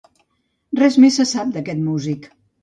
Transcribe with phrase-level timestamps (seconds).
[0.79, 2.27] Res més se sap d'aquest músic.